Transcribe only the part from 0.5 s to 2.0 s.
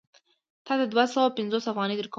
تا ته دوه سوه پنځوس افغانۍ